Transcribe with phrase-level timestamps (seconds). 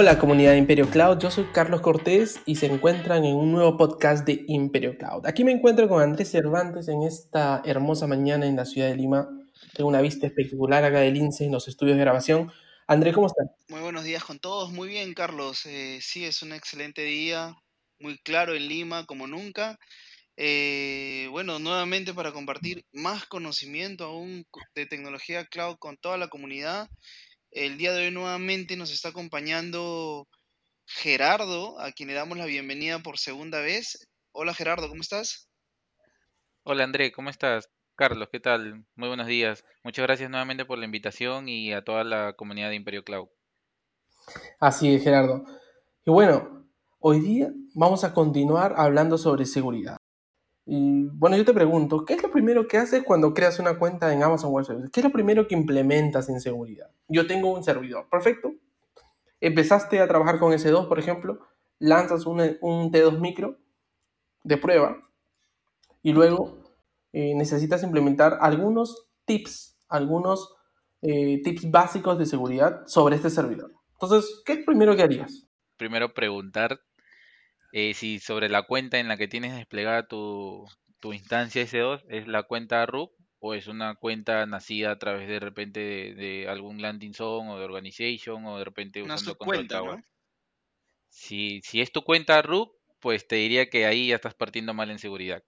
[0.00, 3.76] Hola comunidad de Imperio Cloud, yo soy Carlos Cortés y se encuentran en un nuevo
[3.76, 5.26] podcast de Imperio Cloud.
[5.26, 9.28] Aquí me encuentro con Andrés Cervantes en esta hermosa mañana en la ciudad de Lima.
[9.74, 12.52] Tengo una vista espectacular acá del INSE en los estudios de grabación.
[12.86, 13.48] Andrés, ¿cómo estás?
[13.66, 15.66] Muy buenos días con todos, muy bien Carlos.
[15.66, 17.56] Eh, sí, es un excelente día,
[17.98, 19.80] muy claro en Lima como nunca.
[20.36, 26.88] Eh, bueno, nuevamente para compartir más conocimiento aún de tecnología cloud con toda la comunidad.
[27.50, 30.28] El día de hoy nuevamente nos está acompañando
[30.84, 34.06] Gerardo, a quien le damos la bienvenida por segunda vez.
[34.32, 35.48] Hola Gerardo, ¿cómo estás?
[36.62, 37.70] Hola André, ¿cómo estás?
[37.94, 38.84] Carlos, ¿qué tal?
[38.94, 39.64] Muy buenos días.
[39.82, 43.28] Muchas gracias nuevamente por la invitación y a toda la comunidad de Imperio Cloud.
[44.60, 45.44] Así es, Gerardo.
[46.04, 46.68] Y bueno,
[47.00, 49.96] hoy día vamos a continuar hablando sobre seguridad.
[50.70, 54.12] Y bueno, yo te pregunto, ¿qué es lo primero que haces cuando creas una cuenta
[54.12, 54.90] en Amazon Web Services?
[54.90, 56.90] ¿Qué es lo primero que implementas en seguridad?
[57.08, 58.52] Yo tengo un servidor, perfecto.
[59.40, 61.40] Empezaste a trabajar con S2, por ejemplo,
[61.78, 63.56] lanzas un, T2 micro
[64.44, 64.98] de prueba
[66.02, 66.62] y luego
[67.14, 70.54] eh, necesitas implementar algunos tips, algunos
[71.00, 73.72] eh, tips básicos de seguridad sobre este servidor.
[73.92, 75.48] Entonces, ¿qué es lo primero que harías?
[75.78, 76.78] Primero preguntar
[77.72, 80.66] eh, si sobre la cuenta en la que tienes desplegada tu,
[81.00, 85.38] tu instancia S2 es la cuenta RUP o es una cuenta nacida a través de,
[85.38, 85.80] repente
[86.14, 90.04] de, algún landing zone o de organization o de repente usando control tower.
[91.08, 94.90] Si, si es tu cuenta RUP, pues te diría que ahí ya estás partiendo mal
[94.90, 95.42] en seguridad.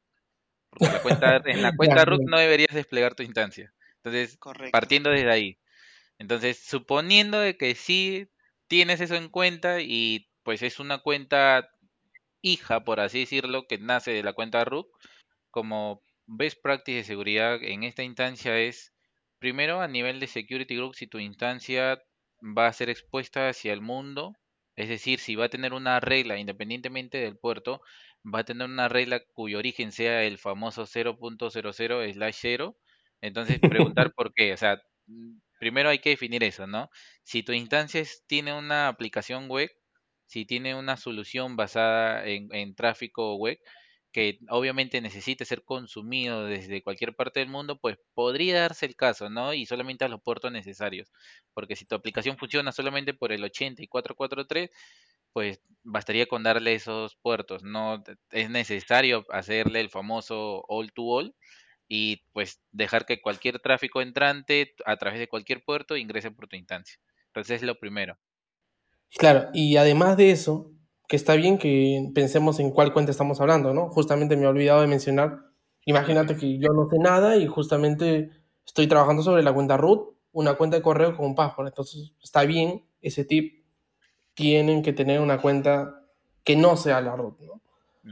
[0.71, 3.73] Porque la cuenta, en la cuenta root no deberías desplegar tu instancia.
[3.97, 4.39] Entonces,
[4.71, 5.59] partiendo desde ahí.
[6.19, 8.29] Entonces, suponiendo de que sí
[8.67, 11.71] tienes eso en cuenta y pues es una cuenta
[12.43, 14.87] hija, por así decirlo, que nace de la cuenta root,
[15.51, 18.95] como best practice de seguridad en esta instancia es,
[19.39, 22.03] primero a nivel de security group, si tu instancia
[22.43, 24.35] va a ser expuesta hacia el mundo,
[24.77, 27.83] es decir, si va a tener una regla independientemente del puerto,
[28.25, 32.77] va a tener una regla cuyo origen sea el famoso 0.00 slash 0,
[33.21, 34.81] entonces preguntar por qué, o sea,
[35.59, 36.91] primero hay que definir eso, ¿no?
[37.25, 39.71] Si tu instancia tiene una aplicación web,
[40.31, 43.59] si tiene una solución basada en, tráfico web,
[44.13, 49.29] que obviamente necesite ser consumido desde cualquier parte del mundo, pues podría darse el caso,
[49.29, 49.55] ¿no?
[49.55, 51.11] Y solamente a los puertos necesarios.
[51.53, 54.71] Porque si tu aplicación funciona solamente por el 80 y 443,
[55.33, 57.65] pues bastaría con darle esos puertos.
[57.65, 61.35] No es necesario hacerle el famoso all to all
[61.89, 66.57] y pues dejar que cualquier tráfico entrante a través de cualquier puerto ingrese por tu
[66.57, 67.01] instancia.
[67.27, 68.17] Entonces es lo primero.
[69.19, 70.71] Claro, y además de eso,
[71.09, 73.89] que está bien que pensemos en cuál cuenta estamos hablando, ¿no?
[73.91, 75.39] Justamente me he olvidado de mencionar,
[75.85, 78.31] imagínate que yo no sé nada y justamente
[78.65, 82.45] estoy trabajando sobre la cuenta root, una cuenta de correo con un password, entonces está
[82.45, 83.65] bien ese tip,
[84.35, 86.03] tienen que tener una cuenta
[86.45, 87.63] que no sea la root, ¿no?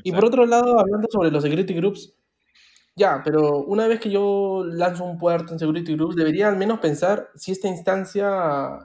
[0.04, 2.14] Y por otro lado, hablando sobre los security groups,
[2.96, 6.80] ya, pero una vez que yo lanzo un puerto en security groups, debería al menos
[6.80, 8.78] pensar si esta instancia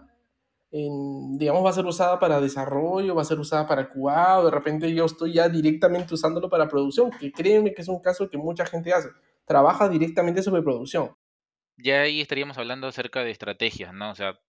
[0.74, 4.52] digamos, va a ser usada para desarrollo, va a ser usada para QA, o de
[4.52, 8.40] repente yo estoy ya directamente usándolo para producción, que créeme que es un caso que
[8.40, 9.10] mucha gente hace,
[9.46, 11.16] trabaja directamente sobre producción.
[11.78, 14.12] Ya ahí estaríamos hablando acerca de estrategias, ¿no?
[14.12, 14.40] O sea,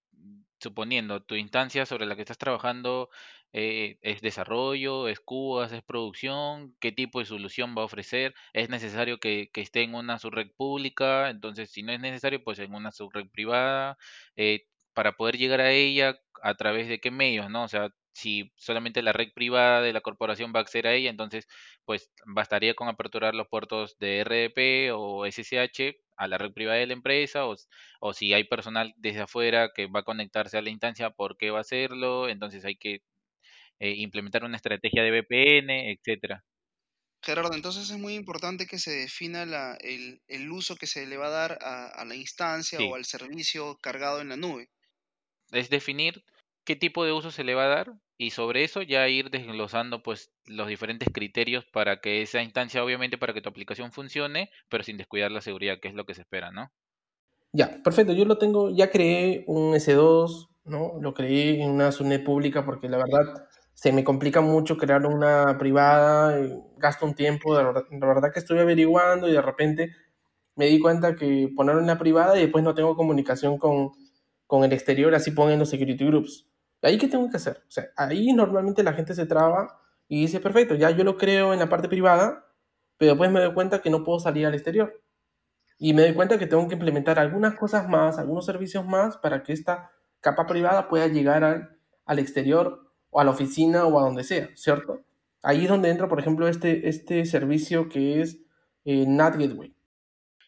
[0.58, 3.10] suponiendo tu instancia sobre la que estás trabajando
[3.52, 8.70] eh, es desarrollo, es QA, es producción, qué tipo de solución va a ofrecer, es
[8.70, 12.92] necesario que, esté en una subred pública, entonces si no es necesario, pues en una
[12.92, 13.98] subred privada,
[14.36, 17.64] eh, para poder llegar a ella a través de qué medios, ¿no?
[17.64, 21.10] O sea, si solamente la red privada de la corporación va a acceder a ella,
[21.10, 21.46] entonces
[21.84, 26.86] pues bastaría con aperturar los puertos de RDP o SSH a la red privada de
[26.86, 27.56] la empresa o,
[28.00, 31.50] o si hay personal desde afuera que va a conectarse a la instancia, ¿por qué
[31.50, 32.28] va a hacerlo?
[32.28, 33.00] Entonces hay que
[33.80, 36.44] eh, implementar una estrategia de VPN, etcétera.
[37.22, 41.30] Gerardo, entonces es muy importante que se defina el, uso que se le va a
[41.30, 44.68] dar a, la instancia o al servicio cargado en la nube
[45.56, 46.24] es definir
[46.64, 50.02] qué tipo de uso se le va a dar y sobre eso ya ir desglosando
[50.02, 54.84] pues los diferentes criterios para que esa instancia, obviamente para que tu aplicación funcione, pero
[54.84, 56.70] sin descuidar la seguridad, que es lo que se espera, ¿no?
[57.52, 60.94] Ya, perfecto, yo lo tengo, ya creé un S2, ¿no?
[61.00, 65.58] Lo creé en una subnet pública porque la verdad se me complica mucho crear una
[65.58, 66.36] privada,
[66.78, 69.90] gasto un tiempo, la verdad, la verdad que estoy averiguando y de repente
[70.56, 73.92] me di cuenta que poner una privada y después no tengo comunicación con,
[74.46, 76.46] con el exterior, así ponen los security groups.
[76.82, 77.62] ¿Ahí qué tengo que hacer?
[77.66, 81.52] O sea, ahí normalmente la gente se traba y dice, perfecto, ya yo lo creo
[81.52, 82.46] en la parte privada,
[82.98, 85.02] pero después me doy cuenta que no puedo salir al exterior.
[85.78, 89.42] Y me doy cuenta que tengo que implementar algunas cosas más, algunos servicios más para
[89.42, 94.02] que esta capa privada pueda llegar al, al exterior o a la oficina o a
[94.02, 95.04] donde sea, ¿cierto?
[95.42, 98.40] Ahí es donde entra, por ejemplo, este, este servicio que es
[98.84, 99.74] eh, NAT Gateway.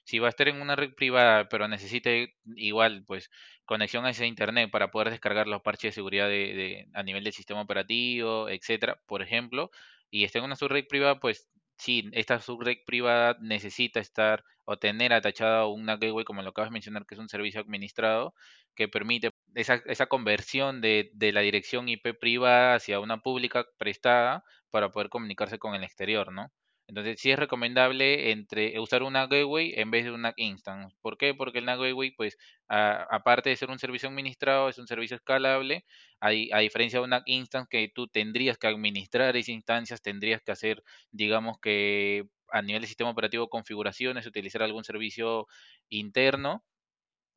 [0.04, 3.30] Si va a estar en una red privada, pero necesite igual, pues,
[3.66, 7.32] conexión a ese internet para poder descargar los parches de seguridad de, a nivel del
[7.32, 9.70] sistema operativo, etcétera, por ejemplo,
[10.10, 11.48] y está en una subred privada, pues
[11.78, 16.74] sí, esta subred privada necesita estar o tener atachada una gateway, como lo acabas de
[16.74, 18.34] mencionar, que es un servicio administrado,
[18.74, 24.44] que permite esa, esa conversión de, de la dirección IP privada hacia una pública prestada
[24.70, 26.50] para poder comunicarse con el exterior, ¿no?
[26.88, 30.94] Entonces sí es recomendable entre usar una gateway en vez de una instance.
[31.02, 31.34] ¿Por qué?
[31.34, 32.38] Porque el gateway, pues,
[32.68, 35.84] aparte de ser un servicio administrado, es un servicio escalable,
[36.20, 40.52] a, a diferencia de una instance que tú tendrías que administrar esas instancias, tendrías que
[40.52, 45.46] hacer, digamos que a nivel de sistema operativo configuraciones, utilizar algún servicio
[45.88, 46.64] interno,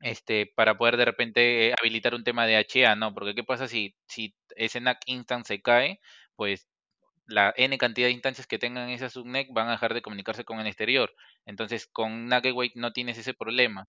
[0.00, 3.14] este, para poder de repente habilitar un tema de HA, ¿no?
[3.14, 6.00] Porque ¿qué pasa si, si ese NAC instance se cae?
[6.36, 6.68] Pues
[7.30, 10.60] la n cantidad de instancias que tengan esa subnet van a dejar de comunicarse con
[10.60, 11.14] el exterior.
[11.46, 13.88] Entonces, con NAC Gateway no tienes ese problema.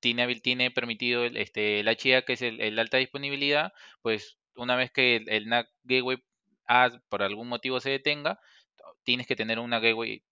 [0.00, 3.72] Tiene, tiene permitido el, este, el HA, que es el, alta disponibilidad,
[4.02, 6.18] pues una vez que el, NAC Gateway
[6.66, 8.40] A por algún motivo se detenga,
[9.04, 10.22] tienes que tener una gateway,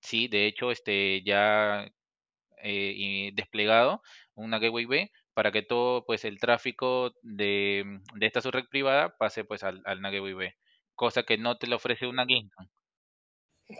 [0.00, 1.90] sí, de hecho, este, ya
[2.62, 4.02] eh, desplegado,
[4.34, 9.44] una gateway B, para que todo pues el tráfico de, de esta subred privada pase
[9.44, 10.54] pues al, al Gateway B
[11.00, 12.68] cosa que no te lo ofrece una Kingston.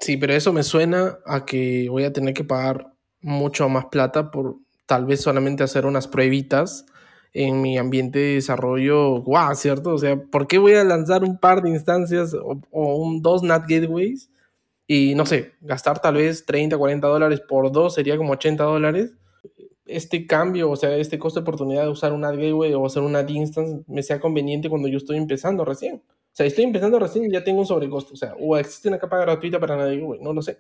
[0.01, 4.31] Sí, pero eso me suena a que voy a tener que pagar mucho más plata
[4.31, 4.57] por
[4.87, 6.87] tal vez solamente hacer unas pruebitas
[7.35, 9.91] en mi ambiente de desarrollo, guau, ¿cierto?
[9.91, 14.31] O sea, ¿por qué voy a lanzar un par de instancias o, dos NAT gateways
[14.87, 19.13] y no sé, gastar tal vez 30, 40 dólares por dos sería como 80 dólares?
[19.85, 23.03] Este cambio, o sea, este costo de oportunidad de usar un NAT gateway o hacer
[23.03, 26.03] un NAT instance me sea conveniente cuando yo estoy empezando recién.
[26.33, 28.15] O sea, estoy empezando recién y ya tengo un sobrecosto.
[28.15, 30.59] O sea, o existe una capa gratuita para nadie, güey, no lo sé.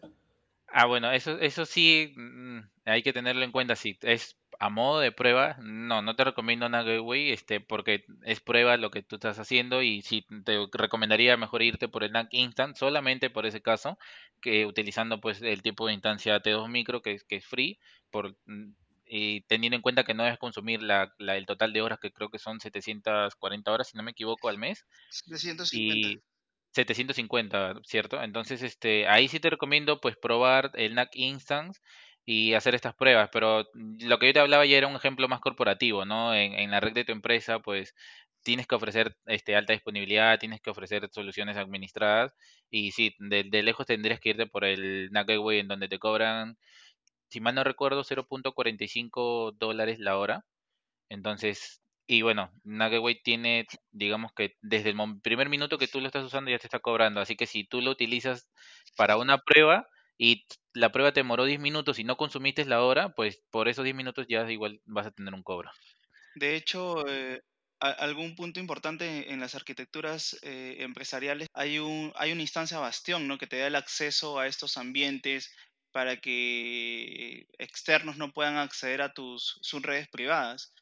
[0.66, 3.76] Ah, bueno, eso, eso sí mm, hay que tenerlo en cuenta.
[3.76, 8.40] Si es a modo de prueba, no, no te recomiendo una gateway, este, porque es
[8.40, 12.28] prueba lo que tú estás haciendo y sí te recomendaría mejor irte por el NAC
[12.32, 13.98] Instant solamente por ese caso,
[14.42, 17.78] que utilizando pues el tipo de instancia T2 micro que, que es free,
[18.10, 18.36] por
[19.12, 22.30] y teniendo en cuenta que no debes consumir la, el total de horas, que creo
[22.30, 24.86] que son 740 horas, si no me equivoco, al mes.
[25.10, 26.08] 750.
[26.08, 26.22] Y
[26.72, 28.22] 750, ¿cierto?
[28.22, 31.80] Entonces, este, ahí sí te recomiendo pues probar el NAC Instance
[32.24, 35.40] y hacer estas pruebas, pero lo que yo te hablaba ya era un ejemplo más
[35.40, 36.32] corporativo, ¿no?
[36.32, 37.94] En, en la red de tu empresa, pues
[38.42, 42.32] tienes que ofrecer este, alta disponibilidad, tienes que ofrecer soluciones administradas
[42.70, 45.98] y sí, de, de lejos tendrías que irte por el NAC Gateway en donde te
[45.98, 46.56] cobran
[47.30, 50.44] si mal no recuerdo, 0.45 dólares la hora.
[51.08, 56.24] Entonces, y bueno, Nuggetway tiene, digamos que desde el primer minuto que tú lo estás
[56.24, 57.20] usando ya te está cobrando.
[57.20, 58.48] Así que si tú lo utilizas
[58.96, 59.86] para una prueba
[60.18, 60.44] y
[60.74, 63.96] la prueba te demoró 10 minutos y no consumiste la hora, pues por esos 10
[63.96, 65.70] minutos ya igual vas a tener un cobro.
[66.34, 67.40] De hecho, eh,
[67.80, 73.38] algún punto importante en las arquitecturas eh, empresariales, hay, un, hay una instancia bastión ¿no?
[73.38, 75.50] que te da el acceso a estos ambientes
[75.92, 80.72] para que externos no puedan acceder a tus subredes privadas,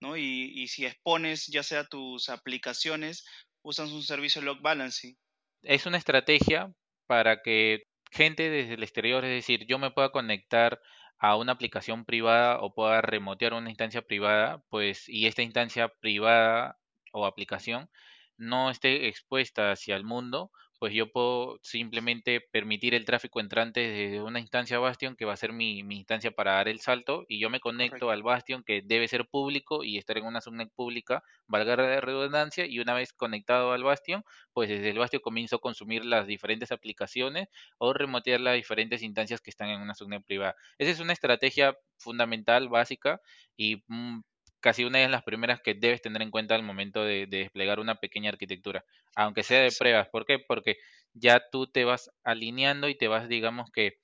[0.00, 0.16] ¿no?
[0.16, 3.26] Y, y, si expones ya sea tus aplicaciones,
[3.62, 5.16] usas un servicio log balancing.
[5.62, 6.72] Es una estrategia
[7.06, 10.80] para que gente desde el exterior, es decir, yo me pueda conectar
[11.18, 16.78] a una aplicación privada o pueda remotear una instancia privada, pues, y esta instancia privada
[17.12, 17.88] o aplicación
[18.36, 20.50] no esté expuesta hacia el mundo,
[20.84, 25.36] pues yo puedo simplemente permitir el tráfico entrante desde una instancia Bastion que va a
[25.38, 29.08] ser mi, instancia para dar el salto y yo me conecto al Bastion que debe
[29.08, 33.72] ser público y estar en una subnet pública, valga la redundancia, y una vez conectado
[33.72, 37.48] al Bastion, pues desde el Bastion comienzo a consumir las diferentes aplicaciones
[37.78, 40.54] o remotear las diferentes instancias que están en una subnet privada.
[40.76, 43.22] Esa es una estrategia fundamental, básica
[43.56, 44.20] y mm,
[44.64, 47.96] casi una de las primeras que debes tener en cuenta al momento de, desplegar una
[47.96, 48.82] pequeña arquitectura,
[49.14, 50.08] aunque sea de pruebas.
[50.08, 50.38] ¿Por qué?
[50.38, 50.78] Porque
[51.12, 53.98] ya tú te vas alineando y te vas, digamos que,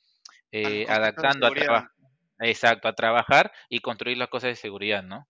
[0.52, 1.90] eh, adaptando a trabajar.
[2.40, 5.26] Exacto, a trabajar y construir las cosas de seguridad, ¿no?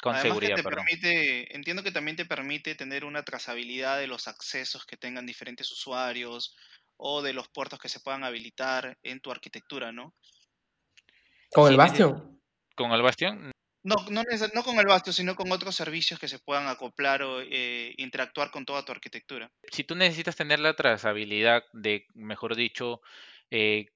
[0.00, 4.86] Con seguridad, te permite, entiendo que también te permite tener una trazabilidad de los accesos
[4.86, 6.56] que tengan diferentes usuarios
[6.96, 10.14] o de los puertos que se puedan habilitar en tu arquitectura, ¿no?
[11.50, 12.40] ¿Con el Bastion?
[12.76, 13.50] Con el Bastion,
[13.82, 14.22] no, no,
[14.54, 18.50] no, con el Bastion, sino con otros servicios que se puedan acoplar o eh, interactuar
[18.50, 19.50] con toda tu arquitectura.
[19.70, 23.00] Si tú necesitas tener la trazabilidad de, mejor dicho,
[23.50, 23.86] eh,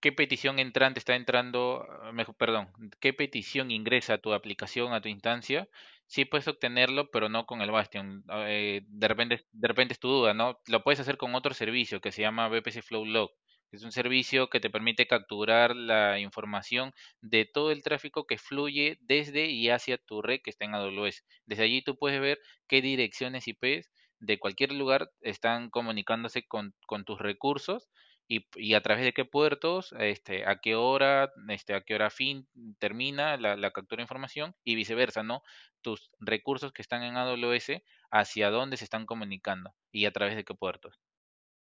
[0.00, 2.68] qué petición entrante está entrando, ah, perdón,
[3.00, 5.68] qué petición ingresa a tu aplicación, a tu instancia,
[6.06, 8.24] sí puedes obtenerlo, pero no con el Bastion.
[8.48, 10.58] Eh, de, repente, de repente es tu duda, ¿no?
[10.66, 13.30] Lo puedes hacer con otro servicio que se llama VPC Flow Log.
[13.72, 18.98] Es un servicio que te permite capturar la información de todo el tráfico que fluye
[19.00, 21.24] desde y hacia tu red que está en AWS.
[21.46, 27.04] Desde allí tú puedes ver qué direcciones IPs de cualquier lugar están comunicándose con, con
[27.04, 27.88] tus recursos
[28.28, 32.48] y, a través de qué puertos, este, a qué hora, este, a qué hora fin
[32.78, 35.42] termina la, la, captura de información y viceversa, ¿no?
[35.80, 40.44] Tus recursos que están en AWS, hacia dónde se están comunicando y a través de
[40.44, 41.00] qué puertos.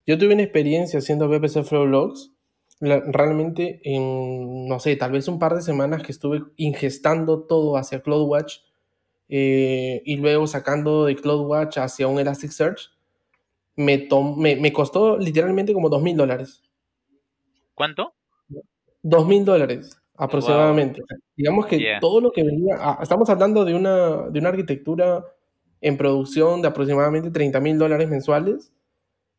[0.07, 2.33] Yo tuve una experiencia haciendo VPC Flow Logs,
[2.81, 8.03] realmente en, no sé, tal vez un par de semanas que estuve ingestando todo hacia
[8.03, 8.59] CloudWatch
[9.29, 12.91] eh, y luego sacando de CloudWatch hacia un Elasticsearch
[13.77, 16.63] me, me, costó literalmente como dos mil dólares.
[17.75, 18.15] ¿Cuánto?
[19.03, 21.03] Dos mil dólares aproximadamente.
[21.37, 25.25] Digamos que todo lo que venía, ah, estamos hablando de una, de una arquitectura
[25.81, 28.73] en producción de aproximadamente 30 mil dólares mensuales.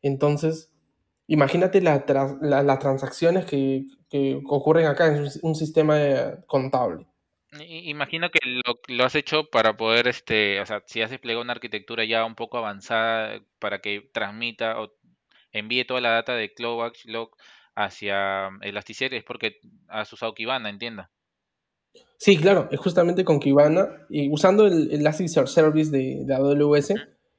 [0.06, 0.72] Entonces,
[1.26, 5.96] imagínate las transacciones que, que, ocurren acá en un sistema
[6.46, 7.06] contable.
[7.60, 11.54] Imagino que lo, lo, has hecho para poder, este, o sea, si has desplegado una
[11.54, 14.92] arquitectura ya un poco avanzada para que transmita o
[15.52, 17.30] envíe toda la data de CloudWatch Log
[17.74, 19.58] hacia Elasticsearch, es porque
[19.88, 21.08] has usado Kibana, entiendo.
[22.18, 26.94] Sí, claro, es justamente con Kibana y usando el Elasticsearch Service de, de AWS,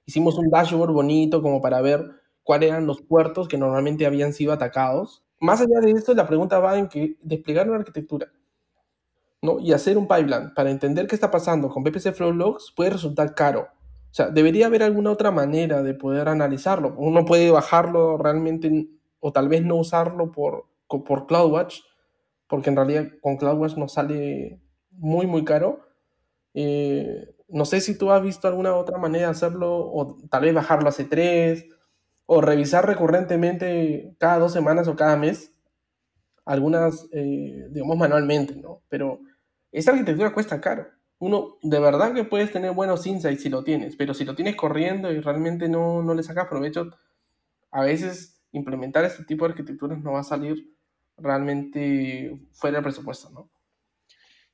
[0.06, 4.54] hicimos un dashboard bonito como para ver cuáles eran los puertos que normalmente habían sido
[4.54, 5.22] atacados.
[5.42, 8.32] Más allá de esto, la pregunta va en que desplegar una arquitectura
[9.42, 9.60] ¿no?
[9.60, 13.36] y hacer un pipeline para entender qué está pasando con VPC Flow Logs puede resultar
[13.36, 13.68] caro.
[14.10, 16.96] O sea, debería haber alguna otra manera de poder analizarlo.
[16.98, 18.88] Uno puede bajarlo realmente
[19.20, 21.82] o tal vez no usarlo por, por CloudWatch,
[22.48, 24.62] porque en realidad con CloudWatch nos sale
[24.92, 25.82] muy, muy caro.
[26.54, 30.54] Eh, no sé si tú has visto alguna otra manera de hacerlo, o tal vez
[30.54, 31.74] bajarlo a C3,
[32.28, 35.54] o revisar recurrentemente cada dos semanas o cada mes
[36.46, 38.84] algunas, eh, digamos, manualmente, ¿no?
[38.90, 39.20] Pero
[39.72, 40.88] esa arquitectura cuesta caro.
[41.20, 44.56] Uno, de verdad que puedes tener buenos insights si lo tienes, pero si lo tienes
[44.56, 46.92] corriendo y realmente no, no le sacas provecho,
[47.72, 50.74] a veces implementar este tipo de arquitecturas no va a salir
[51.18, 53.50] realmente fuera del presupuesto, ¿no?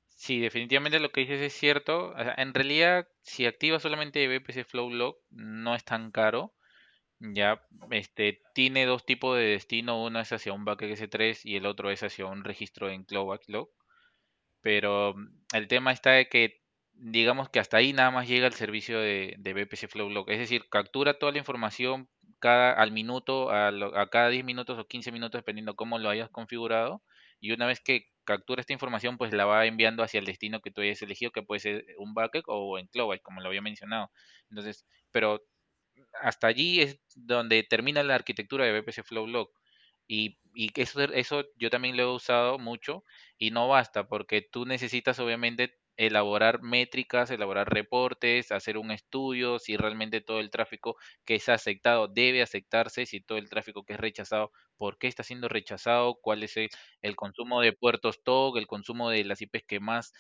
[0.08, 2.14] Sí, definitivamente lo que dices es cierto.
[2.38, 6.54] en realidad, si activas solamente VPC Flow Log, no es tan caro.
[7.32, 7.62] Ya,
[7.92, 11.90] este, tiene dos tipos de destino, uno es hacia un bucket S3 y el otro
[11.90, 13.70] es hacia un registro en Cloud Backlog.
[14.62, 16.62] Pero mm, el tema está de que,
[16.94, 20.30] digamos que hasta ahí nada más llega el servicio de, de VPC Flow Log.
[20.32, 24.88] Es decir, captura toda la información cada, al minuto, a, a cada 10 minutos o
[24.88, 27.04] 15 minutos, dependiendo cómo lo hayas configurado.
[27.40, 30.72] Y una vez que captura esta información, pues la va enviando hacia el destino que
[30.72, 34.12] tú hayas elegido, que puede ser un bucket o en Cloud, como lo había mencionado.
[34.50, 35.42] Entonces, pero
[36.22, 39.52] hasta allí es donde termina la arquitectura de VPC Flow Log.
[40.08, 43.04] Y, y eso, eso yo también lo he usado mucho
[43.38, 49.78] y no basta porque tú necesitas obviamente elaborar métricas, elaborar reportes, hacer un estudio si
[49.78, 54.00] realmente todo el tráfico que es aceptado debe aceptarse, si todo el tráfico que es
[54.00, 56.70] rechazado, por qué está siendo rechazado, cuál es el,
[57.02, 60.14] el consumo de puertos TOG, el consumo de las IPs que más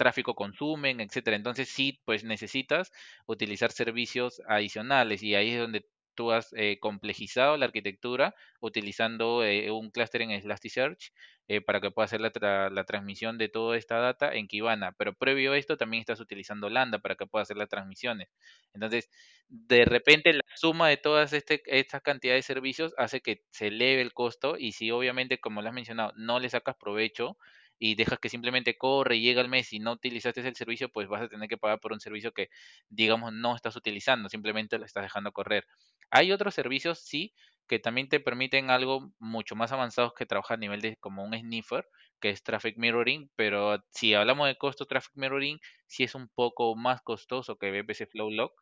[0.00, 1.36] tráfico consumen, etcétera.
[1.36, 2.90] Entonces sí, pues necesitas
[3.26, 9.70] utilizar servicios adicionales y ahí es donde tú has eh, complejizado la arquitectura utilizando eh,
[9.70, 11.12] un clúster en Elasticsearch
[11.48, 14.92] eh, para que pueda hacer la, transmisión de toda esta data en Kibana.
[14.92, 18.28] Pero previo a esto también estás utilizando Lambda para que pueda hacer las transmisiones.
[18.72, 19.10] Entonces,
[19.48, 24.00] de repente la suma de todas este, estas cantidades de servicios hace que se eleve
[24.00, 27.36] el costo y si obviamente, como lo has mencionado, no le sacas provecho,
[27.80, 31.08] y dejas que simplemente corre y llega el mes y no utilizaste el servicio, pues
[31.08, 32.50] vas a tener que pagar por un servicio que,
[32.90, 35.66] digamos, no estás utilizando, simplemente lo estás dejando correr.
[36.10, 37.32] Hay otros servicios, sí,
[37.66, 41.34] que también te permiten algo mucho más avanzado que trabajar a nivel de como un
[41.34, 41.88] sniffer,
[42.20, 46.76] que es Traffic Mirroring, pero si hablamos de costo Traffic Mirroring, sí es un poco
[46.76, 48.52] más costoso que VPC Flow Log.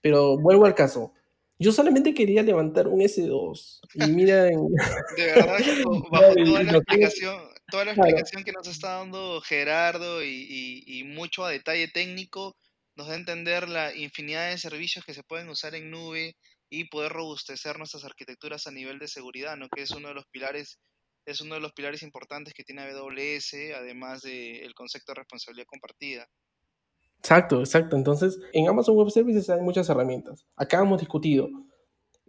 [0.00, 1.12] Pero vuelvo al caso,
[1.58, 3.80] yo solamente quería levantar un S2.
[3.92, 4.44] Y mira.
[4.44, 4.56] De
[5.26, 5.58] verdad,
[6.10, 7.36] bajo toda la explicación,
[7.70, 12.56] toda la explicación que nos está dando Gerardo y, mucho a detalle técnico,
[12.96, 16.36] nos da a entender la infinidad de servicios que se pueden usar en nube
[16.68, 19.68] y poder robustecer nuestras arquitecturas a nivel de seguridad, ¿no?
[19.68, 20.78] que es uno de los pilares
[21.26, 26.26] es uno de los pilares importantes que tiene AWS, además del concepto de responsabilidad compartida.
[27.18, 27.96] Exacto, exacto.
[27.96, 30.46] Entonces, en Amazon Web Services hay muchas herramientas.
[30.56, 31.48] Acá hemos discutido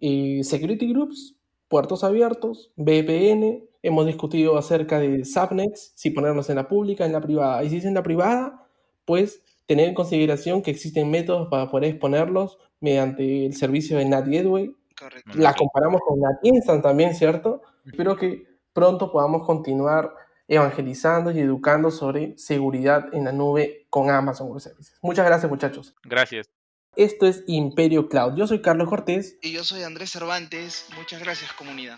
[0.01, 1.35] eh, security groups,
[1.69, 7.21] puertos abiertos, VPN, hemos discutido acerca de subnets, si ponerlos en la pública, en la
[7.21, 7.63] privada.
[7.63, 8.67] Y si es en la privada,
[9.05, 14.27] pues tener en consideración que existen métodos para poder exponerlos mediante el servicio de NAT
[14.27, 14.75] Gateway.
[14.97, 15.31] Correcto.
[15.35, 17.61] La comparamos con NAT Instant también, ¿cierto?
[17.85, 20.13] Espero que pronto podamos continuar
[20.47, 24.99] evangelizando y educando sobre seguridad en la nube con Amazon Web Services.
[25.01, 25.95] Muchas gracias, muchachos.
[26.03, 26.49] Gracias.
[26.95, 28.35] Esto es Imperio Cloud.
[28.35, 29.37] Yo soy Carlos Cortés.
[29.41, 30.87] Y yo soy Andrés Cervantes.
[30.97, 31.97] Muchas gracias, comunidad.